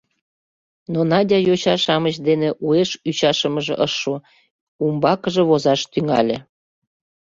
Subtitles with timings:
[0.91, 4.13] Но Надян йоча-шамыч дене уэш ӱчашымыже ыш шу,
[4.85, 6.37] умбакыже возаш тӱҥале: